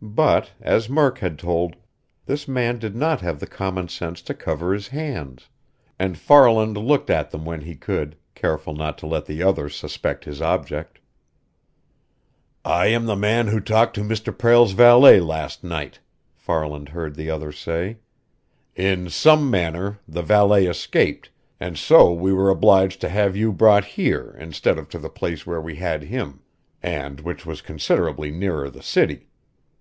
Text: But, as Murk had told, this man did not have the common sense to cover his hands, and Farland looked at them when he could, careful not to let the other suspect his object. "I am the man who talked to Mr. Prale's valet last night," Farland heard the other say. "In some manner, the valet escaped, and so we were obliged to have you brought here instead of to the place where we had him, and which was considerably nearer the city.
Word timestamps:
But, 0.00 0.52
as 0.60 0.88
Murk 0.88 1.18
had 1.18 1.38
told, 1.38 1.76
this 2.26 2.48
man 2.48 2.78
did 2.78 2.94
not 2.96 3.20
have 3.20 3.38
the 3.38 3.46
common 3.46 3.88
sense 3.88 4.20
to 4.22 4.34
cover 4.34 4.72
his 4.74 4.88
hands, 4.88 5.48
and 5.98 6.18
Farland 6.18 6.76
looked 6.76 7.08
at 7.08 7.30
them 7.30 7.44
when 7.44 7.60
he 7.62 7.74
could, 7.76 8.16
careful 8.34 8.74
not 8.74 8.98
to 8.98 9.06
let 9.06 9.26
the 9.26 9.44
other 9.44 9.68
suspect 9.68 10.24
his 10.24 10.40
object. 10.42 10.98
"I 12.64 12.86
am 12.86 13.06
the 13.06 13.16
man 13.16 13.48
who 13.48 13.60
talked 13.60 13.94
to 13.94 14.00
Mr. 14.02 14.36
Prale's 14.36 14.72
valet 14.72 15.20
last 15.20 15.62
night," 15.62 16.00
Farland 16.34 16.88
heard 16.90 17.14
the 17.14 17.30
other 17.30 17.52
say. 17.52 17.98
"In 18.76 19.08
some 19.08 19.50
manner, 19.50 19.98
the 20.08 20.22
valet 20.22 20.66
escaped, 20.66 21.30
and 21.60 21.78
so 21.78 22.12
we 22.12 22.32
were 22.32 22.50
obliged 22.50 23.00
to 23.02 23.08
have 23.08 23.36
you 23.36 23.52
brought 23.52 23.84
here 23.84 24.36
instead 24.38 24.78
of 24.78 24.88
to 24.90 24.98
the 24.98 25.10
place 25.10 25.46
where 25.46 25.60
we 25.60 25.76
had 25.76 26.04
him, 26.04 26.40
and 26.82 27.20
which 27.20 27.46
was 27.46 27.60
considerably 27.62 28.30
nearer 28.32 28.68
the 28.70 28.82
city. 28.82 29.28